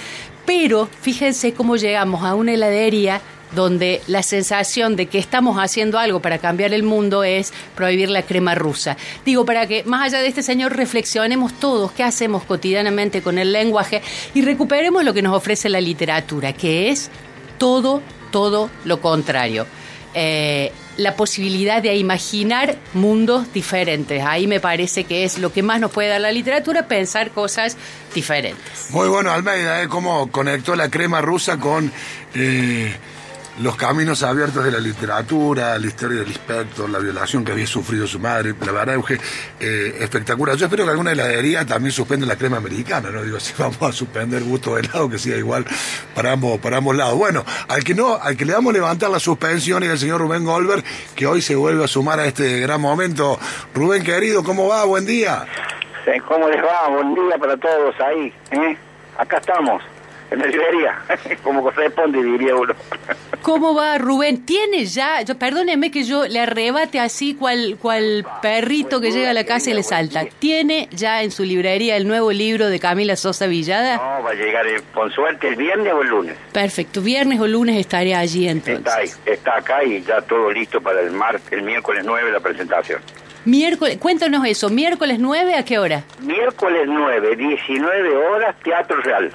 pero 0.45 0.87
fíjense 1.01 1.53
cómo 1.53 1.75
llegamos 1.75 2.23
a 2.23 2.35
una 2.35 2.53
heladería 2.53 3.21
donde 3.55 4.01
la 4.07 4.21
sensación 4.21 4.95
de 4.95 5.07
que 5.07 5.17
estamos 5.17 5.57
haciendo 5.57 5.97
algo 5.97 6.19
para 6.19 6.37
cambiar 6.37 6.73
el 6.73 6.83
mundo 6.83 7.23
es 7.23 7.53
prohibir 7.75 8.09
la 8.09 8.23
crema 8.23 8.53
rusa. 8.53 8.97
Digo, 9.25 9.45
para 9.45 9.67
que 9.67 9.83
más 9.85 10.05
allá 10.05 10.19
de 10.19 10.27
este 10.27 10.43
señor 10.43 10.75
reflexionemos 10.75 11.53
todos 11.53 11.91
qué 11.93 12.03
hacemos 12.03 12.43
cotidianamente 12.43 13.21
con 13.21 13.37
el 13.37 13.51
lenguaje 13.51 14.01
y 14.33 14.41
recuperemos 14.41 15.03
lo 15.03 15.13
que 15.13 15.21
nos 15.21 15.35
ofrece 15.35 15.69
la 15.69 15.81
literatura, 15.81 16.53
que 16.53 16.89
es 16.89 17.09
todo, 17.57 18.01
todo 18.31 18.69
lo 18.83 19.01
contrario. 19.01 19.65
Eh, 20.13 20.71
la 20.97 21.15
posibilidad 21.15 21.81
de 21.81 21.93
imaginar 21.95 22.77
mundos 22.93 23.51
diferentes. 23.51 24.23
Ahí 24.23 24.47
me 24.47 24.61
parece 24.61 25.03
que 25.03 25.25
es 25.25 25.39
lo 25.39 25.51
que 25.51 25.61
más 25.61 25.81
nos 25.81 25.91
puede 25.91 26.07
dar 26.07 26.21
la 26.21 26.31
literatura, 26.31 26.87
pensar 26.87 27.31
cosas 27.31 27.75
diferentes. 28.13 28.91
Muy 28.91 29.09
bueno, 29.09 29.31
Almeida, 29.31 29.83
¿eh? 29.83 29.89
cómo 29.89 30.31
conectó 30.31 30.75
la 30.75 30.89
crema 30.89 31.19
rusa 31.19 31.57
con... 31.57 31.91
Eh 32.33 32.93
los 33.59 33.75
caminos 33.77 34.21
abiertos 34.23 34.63
de 34.65 34.71
la 34.71 34.79
literatura, 34.79 35.77
la 35.79 35.87
historia 35.87 36.19
del 36.19 36.27
inspector, 36.27 36.89
la 36.89 36.99
violación 36.99 37.45
que 37.45 37.53
había 37.53 37.67
sufrido 37.67 38.05
su 38.05 38.19
madre, 38.19 38.53
la 38.65 38.71
verdad, 38.71 38.95
Euge, 38.95 39.17
eh, 39.59 39.97
espectacular. 39.99 40.57
Yo 40.57 40.65
espero 40.65 40.83
que 40.83 40.91
alguna 40.91 41.13
heladería 41.13 41.65
también 41.65 41.91
suspenda 41.91 42.25
la 42.25 42.35
crema 42.35 42.57
americana, 42.57 43.09
¿no? 43.11 43.23
Digo, 43.23 43.39
si 43.41 43.53
vamos 43.57 43.81
a 43.81 43.91
suspender 43.91 44.43
gusto 44.43 44.75
de 44.75 44.81
helado, 44.81 45.09
que 45.09 45.17
sea 45.17 45.37
igual 45.37 45.65
para 46.13 46.33
ambos, 46.33 46.59
para 46.59 46.77
ambos 46.77 46.95
lados. 46.95 47.17
Bueno, 47.17 47.45
al 47.67 47.83
que 47.83 47.93
no, 47.93 48.15
al 48.15 48.35
que 48.35 48.45
le 48.45 48.53
vamos 48.53 48.71
a 48.71 48.73
levantar 48.73 49.09
la 49.09 49.19
suspensión 49.19 49.83
es 49.83 49.89
el 49.89 49.99
señor 49.99 50.19
Rubén 50.19 50.43
Goldberg, 50.43 50.83
que 51.15 51.25
hoy 51.25 51.41
se 51.41 51.55
vuelve 51.55 51.85
a 51.85 51.87
sumar 51.87 52.19
a 52.19 52.25
este 52.25 52.59
gran 52.59 52.81
momento. 52.81 53.39
Rubén, 53.73 54.03
querido, 54.03 54.43
¿cómo 54.43 54.67
va? 54.67 54.83
Buen 54.83 55.05
día. 55.05 55.45
¿Cómo 56.27 56.47
les 56.49 56.63
va? 56.63 56.89
Buen 56.89 57.15
día 57.15 57.37
para 57.39 57.57
todos 57.57 57.95
ahí. 57.99 58.31
¿eh? 58.51 58.77
Acá 59.17 59.37
estamos 59.37 59.81
en 60.35 60.41
la 60.41 60.47
librería, 60.47 61.01
como 61.43 61.63
corresponde, 61.63 62.21
diría 62.21 62.55
uno. 62.55 62.73
¿Cómo 63.41 63.75
va 63.75 63.97
Rubén? 63.97 64.45
¿Tiene 64.45 64.85
ya, 64.85 65.21
yo, 65.21 65.37
perdóneme 65.37 65.91
que 65.91 66.03
yo 66.03 66.25
le 66.25 66.39
arrebate 66.39 66.99
así 66.99 67.35
cual, 67.35 67.77
cual 67.81 68.25
perrito 68.41 68.99
que 68.99 69.11
llega 69.11 69.29
a 69.29 69.33
la 69.33 69.45
casa 69.45 69.69
y 69.69 69.73
le 69.73 69.83
salta? 69.83 70.25
¿Tiene 70.39 70.89
ya 70.91 71.21
en 71.21 71.31
su 71.31 71.43
librería 71.43 71.95
el 71.95 72.07
nuevo 72.07 72.31
libro 72.31 72.67
de 72.67 72.79
Camila 72.79 73.15
Sosa 73.15 73.47
Villada? 73.47 73.97
No, 73.97 74.23
va 74.23 74.31
a 74.31 74.33
llegar 74.33 74.65
eh, 74.67 74.81
con 74.93 75.11
suerte 75.11 75.47
el 75.47 75.55
viernes 75.55 75.93
o 75.93 76.01
el 76.01 76.07
lunes. 76.07 76.37
Perfecto, 76.51 77.01
viernes 77.01 77.39
o 77.39 77.47
lunes 77.47 77.77
estaré 77.77 78.15
allí 78.15 78.47
entonces. 78.47 78.79
Está, 78.79 78.97
ahí, 78.97 79.09
está 79.25 79.57
acá 79.57 79.83
y 79.83 80.01
ya 80.01 80.21
todo 80.21 80.51
listo 80.51 80.81
para 80.81 81.01
el, 81.01 81.11
mar, 81.11 81.39
el 81.51 81.61
miércoles 81.61 82.03
9 82.05 82.31
la 82.31 82.39
presentación. 82.39 82.99
Miércoles, 83.45 83.97
cuéntanos 83.99 84.43
eso, 84.47 84.69
miércoles 84.69 85.19
9 85.19 85.53
a 85.53 85.63
qué 85.63 85.77
hora? 85.77 86.03
Miércoles 86.21 86.87
9, 86.87 87.35
19 87.35 88.17
horas, 88.17 88.55
Teatro 88.63 88.99
Real. 89.01 89.31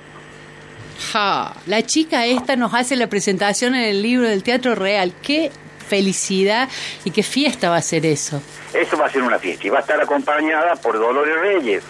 Ja, 1.00 1.54
la 1.66 1.82
chica 1.82 2.26
esta 2.26 2.56
nos 2.56 2.74
hace 2.74 2.94
la 2.94 3.08
presentación 3.08 3.74
en 3.74 3.84
el 3.84 4.02
libro 4.02 4.28
del 4.28 4.42
Teatro 4.42 4.74
Real. 4.74 5.12
Qué 5.22 5.50
felicidad 5.88 6.68
y 7.04 7.10
qué 7.10 7.22
fiesta 7.22 7.70
va 7.70 7.76
a 7.76 7.82
ser 7.82 8.06
eso. 8.06 8.42
Eso 8.72 8.96
va 8.96 9.06
a 9.06 9.10
ser 9.10 9.22
una 9.22 9.38
fiesta 9.38 9.66
y 9.66 9.70
va 9.70 9.78
a 9.78 9.80
estar 9.80 10.00
acompañada 10.00 10.76
por 10.76 10.98
Dolores 10.98 11.40
Reyes. 11.40 11.82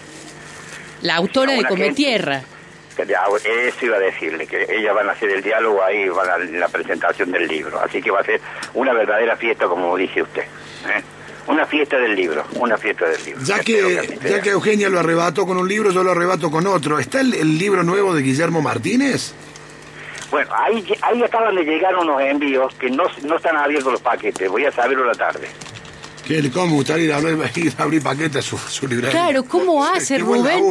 La 1.01 1.15
autora 1.15 1.53
de 1.53 1.63
Come 1.65 1.91
Tierra. 1.91 2.41
Eso 2.97 3.85
iba 3.85 3.97
a 3.97 3.99
decirle, 3.99 4.45
que 4.45 4.67
ellas 4.69 4.93
van 4.93 5.09
a 5.09 5.13
hacer 5.13 5.29
el 5.31 5.41
diálogo 5.41 5.83
ahí, 5.83 6.07
van 6.09 6.29
a 6.29 6.37
la 6.37 6.67
presentación 6.67 7.31
del 7.31 7.47
libro. 7.47 7.79
Así 7.79 8.01
que 8.01 8.11
va 8.11 8.19
a 8.19 8.23
ser 8.23 8.39
una 8.73 8.93
verdadera 8.93 9.35
fiesta, 9.35 9.65
como 9.65 9.95
dice 9.97 10.21
usted. 10.21 10.43
¿eh? 10.43 11.01
Una 11.47 11.65
fiesta 11.65 11.97
del 11.97 12.15
libro, 12.15 12.45
una 12.55 12.77
fiesta 12.77 13.07
del 13.07 13.23
libro. 13.25 13.43
Ya 13.43 13.59
que, 13.59 14.19
ya 14.23 14.41
que 14.41 14.49
Eugenia 14.51 14.89
lo 14.89 14.99
arrebató 14.99 15.45
con 15.45 15.57
un 15.57 15.67
libro, 15.67 15.91
yo 15.91 16.03
lo 16.03 16.11
arrebato 16.11 16.51
con 16.51 16.67
otro. 16.67 16.99
¿Está 16.99 17.21
el, 17.21 17.57
libro 17.57 17.83
nuevo 17.83 18.13
de 18.13 18.21
Guillermo 18.21 18.61
Martínez? 18.61 19.33
Bueno, 20.29 20.51
ahí, 20.55 20.85
ahí 21.01 21.23
acaban 21.23 21.55
de 21.55 21.63
llegar 21.63 21.95
unos 21.95 22.21
envíos 22.21 22.73
que 22.75 22.89
no, 22.89 23.03
no 23.23 23.35
están 23.37 23.57
abiertos 23.57 23.91
los 23.91 24.01
paquetes. 24.01 24.49
Voy 24.49 24.65
a 24.65 24.71
saberlo 24.71 25.03
la 25.03 25.13
tarde. 25.13 25.49
¿Cómo 26.53 26.75
gustaría 26.75 27.05
ir 27.05 27.13
a 27.13 27.17
abrir, 27.17 28.01
paquetes 28.01 28.53
a 28.53 28.57
su, 28.57 28.87
librería? 28.87 29.11
Claro, 29.11 29.43
¿cómo 29.43 29.83
hace 29.93 30.17
Rubén? 30.17 30.63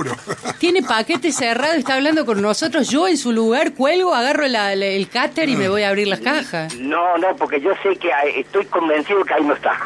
Tiene 0.59 0.83
paquete 0.83 1.33
cerrado, 1.33 1.75
está 1.75 1.95
hablando 1.95 2.25
con 2.25 2.41
nosotros. 2.41 2.89
Yo 2.89 3.07
en 3.07 3.19
su 3.19 3.33
lugar 3.33 3.75
cuelgo, 3.75 4.15
agarro 4.15 4.45
el 4.47 5.09
cáter 5.09 5.49
y 5.49 5.57
me 5.57 5.69
voy 5.69 5.83
a 5.83 5.91
abrir 5.91 6.09
las 6.09 6.21
cajas. 6.21 6.75
No, 6.77 7.19
no, 7.19 7.37
porque 7.37 7.61
yo 7.61 7.73
sé 7.83 7.97
que 7.97 8.11
estoy 8.37 8.65
convencido 8.67 9.23
que 9.25 9.35
ahí 9.35 9.45
no 9.45 9.55
está. 9.55 9.79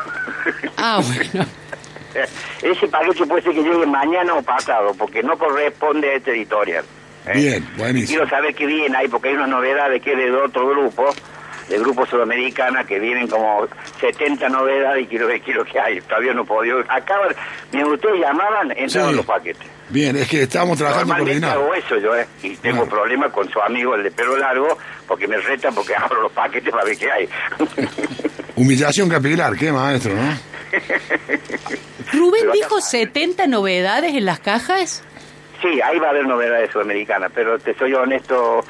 Ah, 0.77 1.01
bueno. 1.03 1.47
Ese 2.63 2.87
paquete 2.89 3.27
puede 3.27 3.43
ser 3.43 3.55
que 3.55 3.63
llegue 3.63 3.87
mañana 3.87 4.35
o 4.35 4.43
pasado, 4.43 4.95
porque 4.97 5.23
no 5.23 5.37
corresponde 5.37 6.11
a 6.11 6.15
este 6.15 6.31
editorial. 6.31 6.85
¿eh? 7.27 7.33
Bien, 7.35 7.69
buenísimo. 7.77 8.19
Quiero 8.19 8.31
saber 8.31 8.55
qué 8.55 8.67
viene 8.67 8.97
ahí, 8.97 9.09
porque 9.09 9.31
hay 9.31 9.35
una 9.35 9.47
novedad 9.47 9.91
de 9.91 10.01
que 10.01 10.13
es 10.13 10.19
de 10.19 10.33
otro 10.33 10.69
grupo 10.69 11.13
de 11.69 11.79
Grupo 11.79 12.05
Sudamericana 12.07 12.85
que 12.85 12.99
vienen 12.99 13.27
como 13.27 13.67
70 14.01 14.49
novedades 14.49 15.05
y 15.05 15.07
quiero 15.07 15.27
ver 15.27 15.41
quiero 15.41 15.65
que 15.65 15.81
hay. 15.81 16.01
Todavía 16.03 16.35
no 16.35 16.45
puedo. 16.45 16.81
Acaban, 16.89 17.35
mientras 17.73 17.95
ustedes 17.95 18.21
llamaban, 18.21 18.73
entraban 18.77 19.17
los 19.17 19.27
paquetes. 19.27 19.67
Bien, 19.89 20.17
es 20.17 20.29
que 20.29 20.43
estamos 20.43 20.79
trabajando 20.79 21.15
Normalmente 21.15 21.47
hago 21.47 21.75
eso 21.75 21.99
yo, 21.99 22.17
¿eh? 22.17 22.27
Y 22.43 22.57
tengo 22.57 22.87
problemas 22.89 23.33
con 23.33 23.49
su 23.51 23.61
amigo, 23.61 23.95
el 23.95 24.03
de 24.03 24.11
pelo 24.11 24.37
largo, 24.37 24.79
porque 25.07 25.27
me 25.27 25.37
retan 25.37 25.75
porque 25.75 25.95
abro 25.95 26.23
los 26.23 26.33
paquetes 26.33 26.71
para 26.71 26.85
ver 26.85 26.97
qué 26.97 27.11
hay. 27.11 27.29
Humillación 28.57 29.09
capilar, 29.09 29.57
qué 29.57 29.73
maestro, 29.73 30.15
¿no? 30.15 30.39
Rubén 32.13 32.53
dijo 32.53 32.81
70 32.81 33.47
novedades 33.47 34.15
en 34.15 34.25
las 34.25 34.39
cajas. 34.41 35.03
Sí, 35.61 35.81
ahí 35.81 35.99
va 35.99 36.09
a 36.09 36.11
haber 36.11 36.27
novedades 36.27 36.71
sudamericanas, 36.71 37.33
pero 37.35 37.59
te 37.59 37.75
soy 37.75 37.95
honesto, 37.95 38.63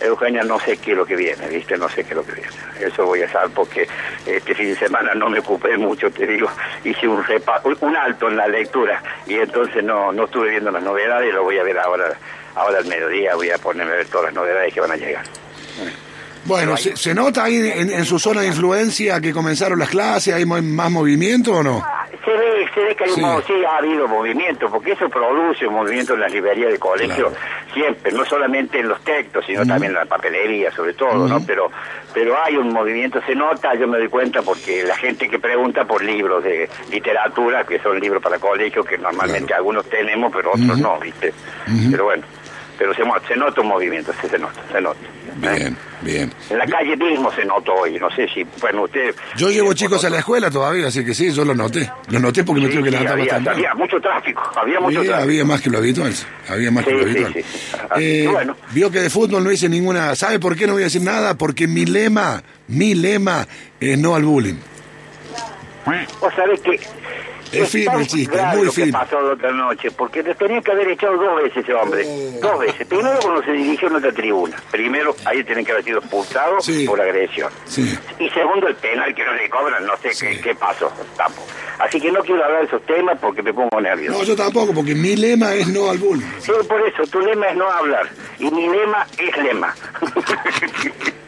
Eugenia, 0.00 0.42
no 0.42 0.58
sé 0.58 0.78
qué 0.78 0.90
es 0.90 0.96
lo 0.96 1.06
que 1.06 1.14
viene, 1.14 1.46
¿viste? 1.48 1.78
No 1.78 1.88
sé 1.88 2.02
qué 2.02 2.10
es 2.10 2.16
lo 2.16 2.24
que 2.24 2.32
viene. 2.32 2.50
Eso 2.80 3.06
voy 3.06 3.22
a 3.22 3.30
saber 3.30 3.50
porque 3.54 3.86
este 4.26 4.54
fin 4.54 4.66
de 4.66 4.76
semana 4.76 5.14
no 5.14 5.30
me 5.30 5.38
ocupé 5.38 5.76
mucho, 5.78 6.10
te 6.10 6.26
digo, 6.26 6.50
hice 6.82 7.06
un 7.06 7.24
un 7.80 7.96
alto 7.96 8.28
en 8.28 8.36
la 8.36 8.48
lectura 8.48 9.00
y 9.26 9.34
entonces 9.34 9.84
no, 9.84 10.10
no 10.12 10.24
estuve 10.24 10.50
viendo 10.50 10.72
las 10.72 10.82
novedades, 10.82 11.32
lo 11.32 11.44
voy 11.44 11.58
a 11.58 11.62
ver 11.62 11.78
ahora, 11.78 12.12
ahora 12.56 12.78
al 12.78 12.86
mediodía, 12.86 13.36
voy 13.36 13.50
a 13.50 13.58
ponerme 13.58 13.92
a 13.92 13.96
ver 13.96 14.06
todas 14.08 14.26
las 14.26 14.34
novedades 14.34 14.74
que 14.74 14.80
van 14.80 14.90
a 14.90 14.96
llegar. 14.96 15.24
Bueno, 16.44 16.76
¿se, 16.76 17.14
nota 17.14 17.44
ahí 17.44 17.56
en, 17.56 18.04
su 18.04 18.18
zona 18.18 18.40
de 18.40 18.48
influencia 18.48 19.20
que 19.20 19.32
comenzaron 19.32 19.78
las 19.78 19.90
clases? 19.90 20.34
¿Hay 20.34 20.44
más 20.44 20.90
movimiento 20.90 21.52
o 21.52 21.62
no? 21.62 21.82
Ah, 21.84 22.06
se 22.24 22.30
ve, 22.30 22.68
se 22.74 22.80
ve 22.80 22.94
que 22.94 23.04
hay 23.04 23.10
sí. 23.10 23.22
ha 23.22 23.76
habido 23.78 24.08
movimiento, 24.08 24.68
porque 24.70 24.92
eso 24.92 25.08
produce 25.08 25.66
un 25.66 25.74
movimiento 25.74 26.14
en 26.14 26.20
las 26.20 26.32
librerías 26.32 26.72
de 26.72 26.78
colegio 26.78 27.32
siempre, 27.72 28.12
no 28.12 28.24
solamente 28.24 28.80
en 28.80 28.88
los 28.88 29.00
textos, 29.02 29.44
sino 29.46 29.64
también 29.64 29.92
en 29.92 29.98
la 29.98 30.04
papelería, 30.06 30.70
sobre 30.72 30.94
todo, 30.94 31.28
¿no? 31.28 31.44
Pero, 31.46 31.70
pero 32.12 32.36
hay 32.42 32.56
un 32.56 32.72
movimiento, 32.72 33.20
se 33.26 33.34
nota, 33.34 33.74
yo 33.74 33.86
me 33.86 33.98
doy 33.98 34.08
cuenta, 34.08 34.42
porque 34.42 34.82
la 34.82 34.96
gente 34.96 35.28
que 35.28 35.38
pregunta 35.38 35.84
por 35.84 36.02
libros 36.02 36.42
de 36.42 36.68
literatura, 36.90 37.64
que 37.64 37.78
son 37.78 37.98
libros 38.00 38.22
para 38.22 38.38
colegio, 38.38 38.82
que 38.82 38.98
normalmente 38.98 39.54
algunos 39.54 39.88
tenemos, 39.88 40.32
pero 40.34 40.50
otros 40.52 40.78
no, 40.78 40.98
¿viste? 40.98 41.32
Pero 41.90 42.04
bueno 42.04 42.24
pero 42.80 42.94
se, 42.94 43.02
se 43.28 43.36
nota 43.36 43.60
un 43.60 43.66
movimiento, 43.66 44.10
se, 44.22 44.26
se 44.26 44.38
nota, 44.38 44.58
se 44.72 44.80
nota. 44.80 44.98
Bien, 45.36 45.76
bien. 46.00 46.32
En 46.48 46.56
la 46.56 46.64
calle 46.64 46.96
mismo 46.96 47.30
se 47.30 47.44
notó 47.44 47.74
hoy, 47.74 47.98
no 47.98 48.10
sé 48.10 48.26
si, 48.32 48.42
bueno, 48.58 48.84
usted... 48.84 49.14
Yo 49.36 49.50
llevo 49.50 49.74
chicos 49.74 50.02
a 50.06 50.08
la 50.08 50.20
escuela 50.20 50.50
todavía, 50.50 50.86
así 50.86 51.04
que 51.04 51.12
sí, 51.12 51.30
yo 51.30 51.44
lo 51.44 51.54
noté. 51.54 51.92
Lo 52.08 52.18
noté 52.18 52.42
porque 52.42 52.62
me 52.62 52.68
tengo 52.68 52.84
que 52.84 52.90
levantar 52.90 53.20
había, 53.20 53.34
bastante. 53.34 53.50
Había 53.50 53.74
mucho 53.74 54.00
tráfico, 54.00 54.50
había 54.56 54.80
mucho 54.80 55.02
tráfico. 55.02 55.22
Había 55.22 55.44
más 55.44 55.60
que 55.60 55.68
lo 55.68 55.76
habitual, 55.76 56.14
había 56.48 56.70
más 56.70 56.84
que 56.86 56.90
lo 56.92 57.02
habitual. 57.02 57.44
Eh, 57.98 58.28
bueno. 58.32 58.56
Vio 58.70 58.90
que 58.90 59.00
de 59.00 59.10
fútbol 59.10 59.44
no 59.44 59.52
hice 59.52 59.68
ninguna... 59.68 60.16
¿Sabe 60.16 60.38
por 60.40 60.56
qué 60.56 60.66
no 60.66 60.72
voy 60.72 60.82
a 60.82 60.86
decir 60.86 61.02
nada? 61.02 61.34
Porque 61.34 61.66
mi 61.66 61.84
lema, 61.84 62.42
mi 62.68 62.94
lema 62.94 63.46
es 63.78 63.98
no 63.98 64.14
al 64.14 64.24
bullying. 64.24 64.56
Vos 65.84 66.32
sabés 66.34 66.60
que 66.60 66.80
es 67.52 67.68
firme 67.70 68.00
el 68.00 68.06
chiste, 68.06 68.42
muy 68.54 68.66
lo 68.66 68.72
que 68.72 68.86
pasó 68.88 69.20
la 69.20 69.32
otra 69.34 69.50
noche, 69.52 69.90
porque 69.90 70.22
te 70.22 70.34
tenía 70.34 70.60
que 70.60 70.72
haber 70.72 70.88
echado 70.88 71.16
dos 71.16 71.42
veces 71.42 71.58
ese 71.64 71.74
hombre. 71.74 72.04
Dos 72.40 72.58
veces. 72.58 72.86
Primero 72.86 73.18
cuando 73.20 73.42
se 73.42 73.52
dirigió 73.52 73.88
a 73.88 73.90
nuestra 73.92 74.12
tribuna. 74.12 74.56
Primero, 74.70 75.14
ahí 75.24 75.42
tienen 75.44 75.64
que 75.64 75.72
haber 75.72 75.84
sido 75.84 75.98
expulsados 75.98 76.64
Sí. 76.64 76.86
por 76.86 77.00
agresión. 77.00 77.50
Sí. 77.66 77.96
Y 78.18 78.28
segundo, 78.30 78.68
el 78.68 78.74
penal 78.76 79.14
que 79.14 79.24
no 79.24 79.32
le 79.34 79.48
cobran, 79.50 79.84
no 79.86 79.96
sé 79.98 80.10
qué, 80.18 80.40
qué 80.40 80.54
pasó. 80.54 80.92
Tampoco. 81.16 81.46
Así 81.78 82.00
que 82.00 82.12
no 82.12 82.20
quiero 82.20 82.44
hablar 82.44 82.60
de 82.60 82.66
esos 82.66 82.84
temas 82.86 83.18
porque 83.20 83.42
me 83.42 83.52
pongo 83.54 83.80
nervioso. 83.80 84.18
No, 84.18 84.24
yo 84.24 84.36
tampoco, 84.36 84.72
porque 84.74 84.94
mi 84.94 85.16
lema 85.16 85.54
es 85.54 85.66
no 85.68 85.90
al 85.90 85.98
bullying. 85.98 86.26
Sí, 86.40 86.52
por 86.68 86.86
eso, 86.86 87.02
tu 87.10 87.20
lema 87.20 87.48
es 87.48 87.56
no 87.56 87.70
hablar. 87.70 88.08
Y 88.38 88.50
mi 88.50 88.68
lema 88.68 89.06
es 89.18 89.36
lema. 89.38 89.74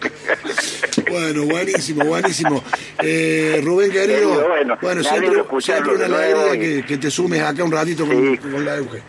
Bueno, 1.10 1.44
buenísimo, 1.44 2.04
buenísimo. 2.04 2.62
Eh, 3.02 3.60
Rubén 3.62 3.90
querido, 3.90 4.46
Bueno, 4.48 4.78
bueno, 4.80 5.02
siempre, 5.02 5.42
siempre 5.60 5.94
una 5.94 6.06
alegría 6.06 6.52
que, 6.52 6.84
que 6.86 6.98
te 6.98 7.10
sumes 7.10 7.42
acá 7.42 7.64
un 7.64 7.72
ratito 7.72 8.06
con, 8.06 8.16
Sí. 8.16 8.38
con 8.38 8.64
la 8.64 8.76
Euge. 8.76 9.02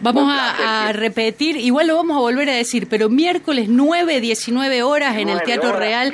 Vamos 0.00 0.32
a, 0.32 0.92
repetir, 0.92 1.56
igual 1.56 1.88
lo 1.88 1.96
vamos 1.96 2.16
a 2.16 2.20
volver 2.20 2.48
a 2.50 2.54
decir, 2.54 2.86
pero 2.88 3.08
miércoles 3.08 3.66
9, 3.68 4.20
19 4.20 4.82
horas 4.82 5.16
en 5.16 5.28
el 5.28 5.42
Teatro 5.42 5.72
Real. 5.72 6.12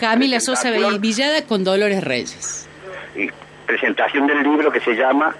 Camila 0.00 0.40
Sosa 0.40 0.70
Villada 0.98 1.42
con 1.42 1.62
Dolores 1.62 2.02
Reyes. 2.02 2.66
Y 3.16 3.28
presentación 3.66 4.26
del 4.26 4.42
libro 4.42 4.72
que 4.72 4.80
se 4.80 4.94
llama, 4.94 5.34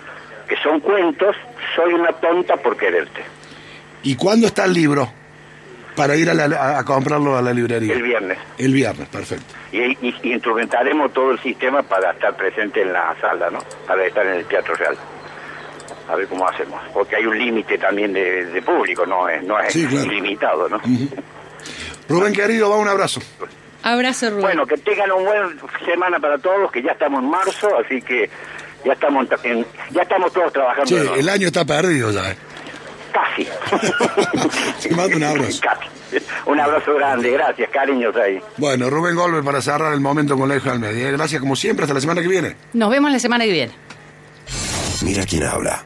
que 0.49 0.57
son 0.63 0.81
cuentos, 0.81 1.35
Soy 1.75 1.93
una 1.95 2.13
tonta 2.13 2.57
por 2.57 2.77
quererte. 2.77 3.23
¿Y 4.05 4.15
cuándo 4.15 4.47
está 4.47 4.67
el 4.67 4.75
libro? 4.75 5.11
Para 5.97 6.17
ir 6.17 6.29
a, 6.29 6.85
comprarlo 6.85 7.37
a 7.37 7.43
la 7.43 7.53
librería. 7.53 7.95
El 7.95 8.03
viernes. 8.03 8.39
El 8.59 8.73
viernes, 8.73 9.09
perfecto. 9.09 9.55
Y, 9.71 9.97
instrumentaremos 10.29 11.13
todo 11.13 11.31
el 11.31 11.41
sistema 11.41 11.83
para 11.83 12.13
estar 12.13 12.37
presente 12.37 12.83
en 12.83 12.93
la 12.93 13.15
sala, 13.21 13.49
¿no? 13.51 13.61
Para 13.87 14.05
estar 14.05 14.27
en 14.27 14.35
el 14.35 14.45
Teatro 14.47 14.75
Real. 14.75 14.97
A 16.09 16.17
ver 16.17 16.27
cómo 16.27 16.49
hacemos. 16.49 16.81
Porque 16.93 17.17
hay 17.17 17.27
un 17.27 17.39
límite 17.39 17.79
también 17.79 18.13
de, 18.13 18.61
público, 18.65 19.07
no 19.07 19.29
es, 19.29 19.43
no 19.45 19.59
es 19.61 19.75
ilimitado, 19.77 20.69
¿no? 20.69 20.81
Rubén 22.09 22.33
querido, 22.33 22.71
va 22.71 22.77
un 22.77 22.89
abrazo. 22.89 23.21
Abrazo, 23.83 24.31
Rubén. 24.31 24.43
Bueno, 24.43 24.67
que 24.67 24.77
tengan 24.79 25.13
una 25.13 25.25
buena 25.25 25.49
semana 25.85 26.19
para 26.19 26.39
todos, 26.39 26.73
que 26.73 26.83
ya 26.83 26.93
estamos 26.93 27.23
en 27.23 27.31
marzo, 27.31 27.69
así 27.79 28.03
que 28.03 28.29
ya 28.85 28.93
estamos 28.93 29.27
ya 29.91 30.03
estamos 30.03 30.33
todos 30.33 30.53
trabajando. 30.53 30.87
Sí, 30.87 30.97
el 31.19 31.29
año 31.29 31.47
está 31.47 31.65
perdido 31.65 32.11
ya. 32.11 32.35
Casi. 33.15 33.49
Te 34.89 34.95
mando 34.95 35.17
un 35.17 35.25
abrazo. 35.25 35.61
Un 36.47 36.61
abrazo 36.61 36.95
grande, 36.95 37.31
gracias, 37.31 37.71
cariños 37.71 38.15
ahí. 38.17 38.41
Bueno, 38.57 38.91
Rubén 38.91 39.15
Golbe 39.15 39.43
para 39.43 39.63
cerrar 39.63 39.95
el 39.95 40.01
momento 40.01 40.37
con 40.37 40.49
Lejos 40.49 40.71
al 40.73 40.81
Medio. 40.81 41.11
Gracias 41.13 41.41
como 41.41 41.55
siempre, 41.57 41.85
hasta 41.85 41.95
la 41.95 42.01
semana 42.01 42.21
que 42.23 42.29
viene. 42.29 42.57
Nos 42.73 42.91
vemos 42.91 43.11
la 43.11 43.19
semana 43.19 43.45
que 43.45 43.53
viene. 43.53 43.73
Mira 45.03 45.25
quién 45.27 45.45
habla 45.45 45.85